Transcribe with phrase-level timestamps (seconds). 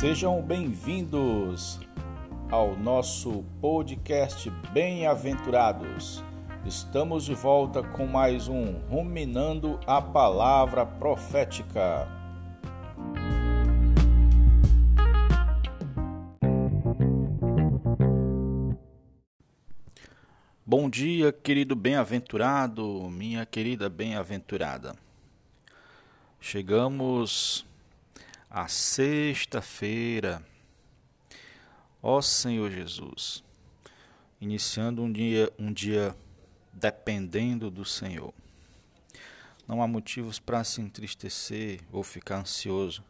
[0.00, 1.78] Sejam bem-vindos
[2.50, 6.24] ao nosso podcast Bem-aventurados.
[6.64, 12.08] Estamos de volta com mais um Ruminando a Palavra Profética.
[20.64, 24.96] Bom dia, querido bem-aventurado, minha querida bem-aventurada.
[26.40, 27.66] Chegamos
[28.50, 30.44] à sexta-feira,
[32.02, 33.44] ó Senhor Jesus,
[34.40, 36.16] iniciando um dia, um dia
[36.72, 38.34] dependendo do Senhor.
[39.68, 43.04] Não há motivos para se entristecer ou ficar ansioso,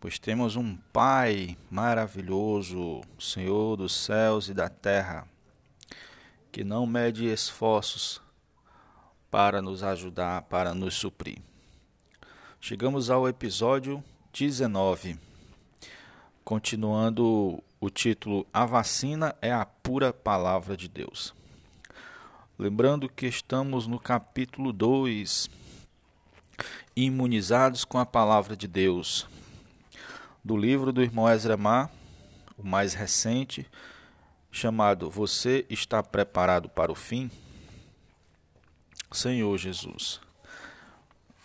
[0.00, 5.28] pois temos um Pai maravilhoso, Senhor dos céus e da terra
[6.50, 8.20] que não mede esforços
[9.30, 11.38] para nos ajudar, para nos suprir.
[12.60, 15.18] Chegamos ao episódio 19,
[16.42, 21.34] continuando o título A vacina é a pura palavra de Deus.
[22.58, 25.50] Lembrando que estamos no capítulo 2,
[26.96, 29.28] imunizados com a palavra de Deus,
[30.42, 31.92] do livro do irmão Ezra Mar,
[32.56, 33.66] o mais recente,
[34.50, 37.30] chamado Você está preparado para o fim?
[39.12, 40.22] Senhor Jesus.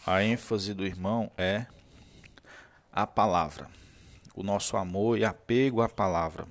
[0.06, 1.66] A ênfase do irmão é
[2.98, 3.70] a palavra,
[4.34, 6.48] o nosso amor e apego à palavra.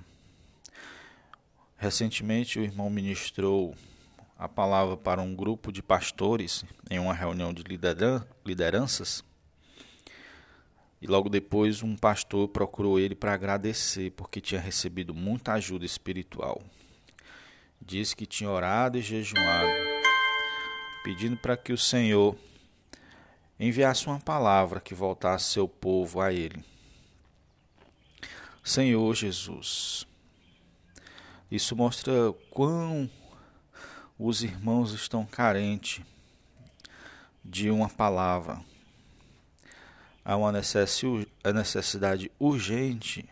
[1.75, 3.75] Recentemente, o irmão ministrou
[4.37, 7.63] a palavra para um grupo de pastores em uma reunião de
[8.45, 9.25] lideranças
[11.01, 16.61] e logo depois um pastor procurou ele para agradecer porque tinha recebido muita ajuda espiritual.
[17.81, 19.69] Disse que tinha orado e jejuado,
[21.03, 22.37] pedindo para que o Senhor
[23.59, 26.63] enviasse uma palavra que voltasse seu povo a ele.
[28.63, 30.05] Senhor Jesus,
[31.49, 33.09] isso mostra quão
[34.19, 36.03] os irmãos estão carentes
[37.43, 38.61] de uma palavra
[40.27, 43.25] há uma necessidade urgente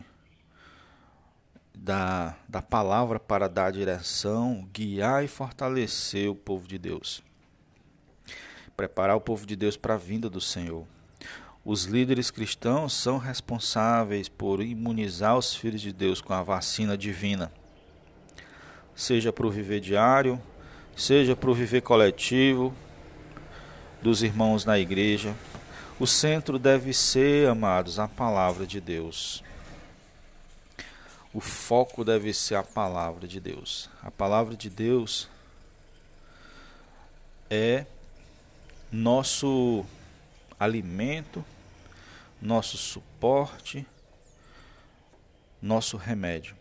[1.74, 7.22] da, da palavra para dar direção, guiar e fortalecer o povo de Deus.
[8.76, 10.84] Preparar o povo de Deus para a vinda do Senhor.
[11.64, 17.50] Os líderes cristãos são responsáveis por imunizar os filhos de Deus com a vacina divina,
[18.94, 20.40] seja para o viver diário,
[20.96, 22.72] seja para o viver coletivo
[24.00, 25.34] dos irmãos na igreja,
[25.98, 29.42] o centro deve ser, amados, a palavra de Deus.
[31.32, 33.90] O foco deve ser a palavra de Deus.
[34.02, 35.28] A palavra de Deus
[37.50, 37.86] é
[38.90, 39.84] nosso
[40.58, 41.44] alimento,
[42.40, 43.86] nosso suporte,
[45.60, 46.56] nosso remédio.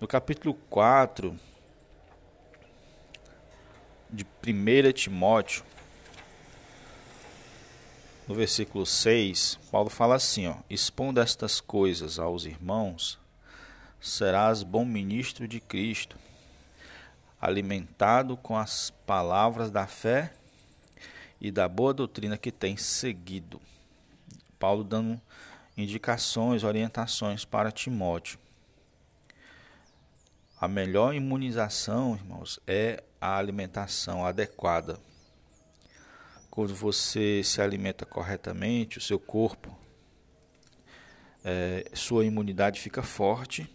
[0.00, 1.38] No capítulo 4
[4.08, 5.62] de 1 Timóteo,
[8.26, 13.18] no versículo 6, Paulo fala assim: ó, Expondo estas coisas aos irmãos,
[14.00, 16.16] serás bom ministro de Cristo,
[17.40, 20.32] alimentado com as palavras da fé
[21.40, 23.60] e da boa doutrina que tens seguido.
[24.58, 25.20] Paulo dando
[25.76, 28.38] indicações, orientações para Timóteo.
[30.60, 35.00] A melhor imunização, irmãos, é a alimentação adequada
[36.50, 39.74] quando você se alimenta corretamente, o seu corpo,
[41.44, 43.66] é, sua imunidade fica forte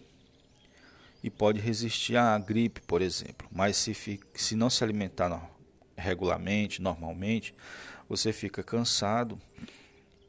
[1.22, 3.48] e pode resistir à gripe, por exemplo.
[3.50, 5.55] Mas se, se não se alimentar no,
[5.96, 7.54] regularmente, normalmente,
[8.08, 9.40] você fica cansado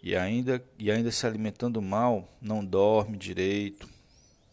[0.02, 3.90] e ainda, e ainda se alimentando mal, não dorme direito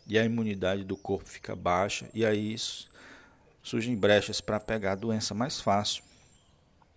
[0.06, 2.56] e a imunidade do corpo fica baixa e aí
[3.62, 6.02] surgem brechas para pegar a doença mais fácil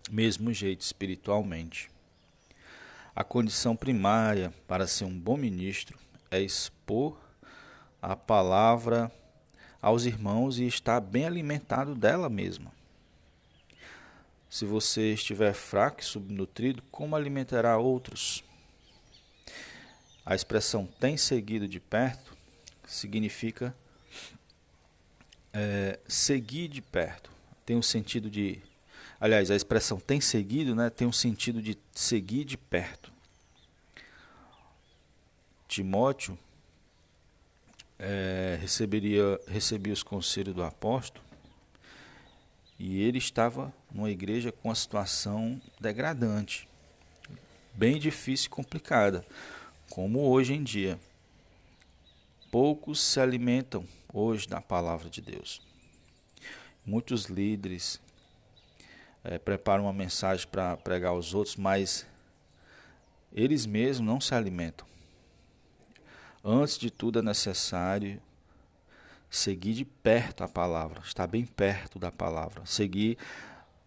[0.10, 1.90] mesmo jeito espiritualmente.
[3.16, 5.98] A condição primária para ser um bom ministro
[6.30, 7.18] é expor
[8.02, 9.12] a palavra
[9.82, 12.72] aos irmãos e estar bem alimentado dela mesma.
[14.50, 18.44] Se você estiver fraco e subnutrido, como alimentará outros?
[20.26, 22.38] A expressão tem seguido de perto
[22.88, 23.76] significa
[25.54, 27.30] é, seguir de perto.
[27.66, 28.62] Tem o sentido de
[29.20, 33.12] Aliás, a expressão tem seguido né, tem um sentido de seguir de perto.
[35.68, 36.38] Timóteo
[37.98, 41.27] é, receberia, recebia os conselhos do apóstolo
[42.80, 46.68] e ele estava numa igreja com uma situação degradante,
[47.74, 49.26] bem difícil e complicada,
[49.90, 51.00] como hoje em dia.
[52.52, 55.62] poucos se alimentam hoje da palavra de Deus.
[56.86, 58.00] Muitos líderes
[59.24, 62.08] é, preparam uma mensagem para pregar aos outros, mas
[63.34, 64.88] eles mesmos não se alimentam.
[66.44, 68.22] Antes de tudo é necessário
[69.38, 72.66] seguir de perto a palavra, estar bem perto da palavra.
[72.66, 73.18] Seguir,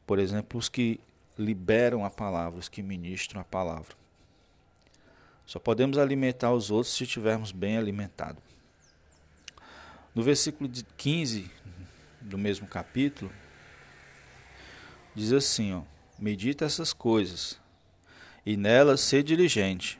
[0.06, 1.00] por exemplo, os que
[1.36, 3.94] liberam a palavra, os que ministram a palavra.
[5.44, 8.42] Só podemos alimentar os outros se estivermos bem alimentados.
[10.14, 11.50] No versículo 15
[12.20, 13.32] do mesmo capítulo,
[15.14, 15.82] diz assim: ó,
[16.18, 17.58] Medita essas coisas,
[18.44, 19.98] e nelas ser diligente,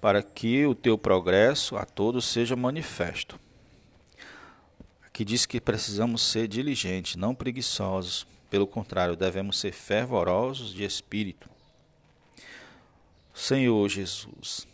[0.00, 3.38] para que o teu progresso a todos seja manifesto.
[5.20, 8.26] Aqui diz que precisamos ser diligentes, não preguiçosos.
[8.48, 11.46] Pelo contrário, devemos ser fervorosos de espírito.
[13.34, 14.66] Senhor Jesus,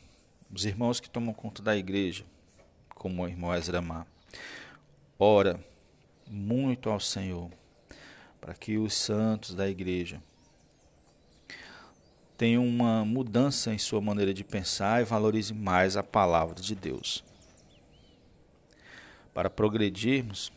[0.48, 2.24] os irmãos que tomam conta da igreja,
[2.94, 4.06] como o irmão Ezramar,
[5.18, 5.58] ora
[6.28, 7.50] muito ao Senhor
[8.40, 10.22] para que os santos da igreja
[12.38, 17.24] tenham uma mudança em sua maneira de pensar e valorize mais a palavra de Deus.
[19.36, 20.50] Para progredirmos,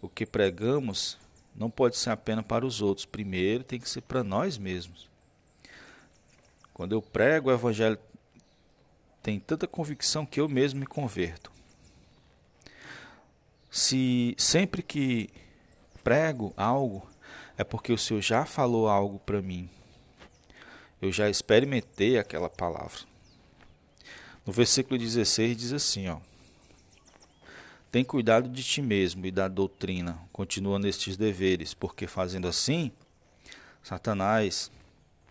[0.00, 1.18] o que pregamos
[1.54, 5.06] não pode ser apenas para os outros, primeiro tem que ser para nós mesmos.
[6.72, 7.98] Quando eu prego o evangelho,
[9.22, 11.52] tem tanta convicção que eu mesmo me converto.
[13.70, 15.28] Se sempre que
[16.02, 17.06] prego algo,
[17.58, 19.68] é porque o Senhor já falou algo para mim.
[21.02, 23.00] Eu já experimentei aquela palavra.
[24.46, 26.18] No versículo 16 diz assim, ó:
[27.96, 32.92] Tem cuidado de ti mesmo e da doutrina, continua nestes deveres, porque fazendo assim,
[33.82, 34.70] Satanás,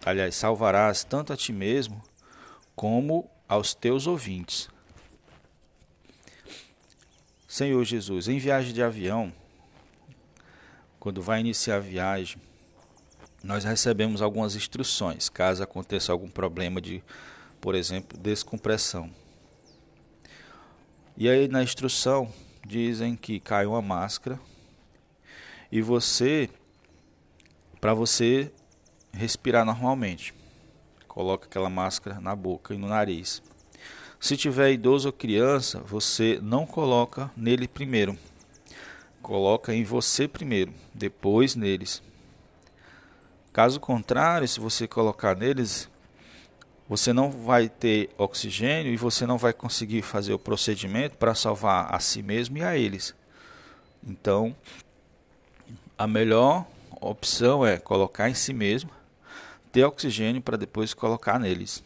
[0.03, 2.03] aliás, salvarás tanto a ti mesmo
[2.75, 4.67] como aos teus ouvintes.
[7.47, 9.31] Senhor Jesus, em viagem de avião,
[10.99, 12.41] quando vai iniciar a viagem,
[13.43, 17.03] nós recebemos algumas instruções, caso aconteça algum problema de,
[17.61, 19.11] por exemplo, descompressão.
[21.15, 22.33] E aí na instrução
[22.65, 24.39] dizem que cai uma máscara
[25.71, 26.49] e você,
[27.79, 28.51] para você
[29.13, 30.33] respirar normalmente,
[31.07, 33.41] coloca aquela máscara na boca e no nariz.
[34.19, 38.17] Se tiver idoso ou criança, você não coloca nele primeiro.
[39.21, 42.01] Coloca em você primeiro, depois neles.
[43.53, 45.89] Caso contrário, se você colocar neles,
[46.87, 51.93] você não vai ter oxigênio e você não vai conseguir fazer o procedimento para salvar
[51.93, 53.15] a si mesmo e a eles.
[54.05, 54.55] Então,
[55.97, 56.65] a melhor
[57.01, 58.91] opção é colocar em si mesmo,
[59.71, 61.83] ter oxigênio para depois colocar neles.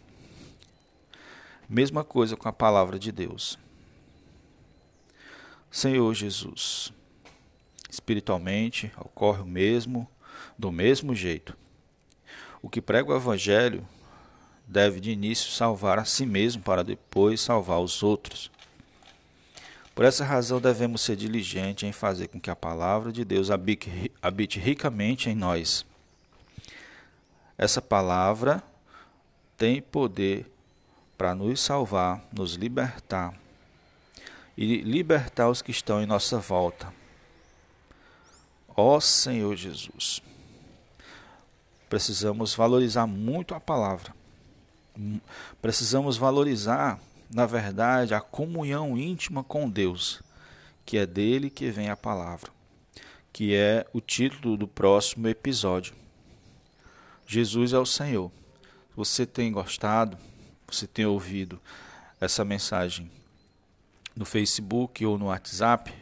[1.67, 3.57] Mesma coisa com a palavra de Deus.
[5.71, 6.91] Senhor Jesus,
[7.89, 10.09] espiritualmente ocorre o mesmo,
[10.57, 11.55] do mesmo jeito.
[12.61, 13.87] O que prega o evangelho
[14.69, 18.51] deve de início salvar a si mesmo para depois salvar os outros.
[19.95, 24.59] Por essa razão devemos ser diligentes em fazer com que a palavra de Deus habite,
[24.59, 25.83] ricamente em nós.
[27.57, 28.63] Essa palavra
[29.57, 30.45] tem poder
[31.17, 33.33] para nos salvar, nos libertar
[34.55, 36.93] e libertar os que estão em nossa volta.
[38.77, 40.21] Ó Senhor Jesus,
[41.89, 44.18] precisamos valorizar muito a palavra.
[45.61, 46.99] Precisamos valorizar,
[47.33, 50.21] na verdade, a comunhão íntima com Deus,
[50.85, 52.51] que é dele que vem a palavra,
[53.31, 55.93] que é o título do próximo episódio.
[57.25, 58.31] Jesus é o Senhor.
[58.95, 60.17] Você tem gostado,
[60.67, 61.59] você tem ouvido
[62.19, 63.09] essa mensagem
[64.15, 65.93] no Facebook ou no WhatsApp,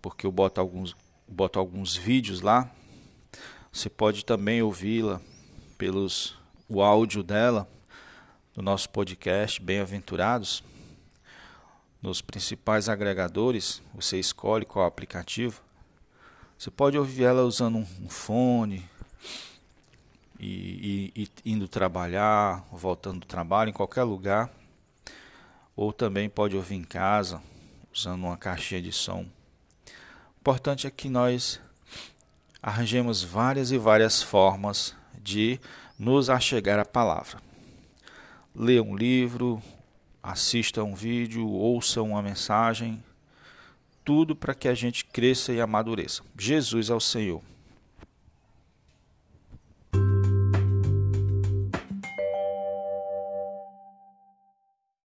[0.00, 2.70] porque eu boto alguns boto alguns vídeos lá.
[3.72, 5.20] Você pode também ouvi-la
[5.76, 6.36] pelos
[6.68, 7.68] o áudio dela
[8.56, 10.62] no nosso podcast Bem-aventurados.
[12.00, 15.62] Nos principais agregadores, você escolhe qual aplicativo.
[16.58, 18.88] Você pode ouvir ela usando um fone
[20.38, 24.50] e, e, e indo trabalhar, voltando do trabalho, em qualquer lugar.
[25.74, 27.42] Ou também pode ouvir em casa,
[27.92, 29.26] usando uma caixinha de som
[30.44, 31.58] importante é que nós
[32.62, 35.58] arranjemos várias e várias formas de
[35.98, 37.38] nos achegar à palavra.
[38.54, 39.62] Leia um livro,
[40.22, 43.02] assista um vídeo, ouça uma mensagem,
[44.04, 46.22] tudo para que a gente cresça e amadureça.
[46.38, 47.42] Jesus é o Senhor.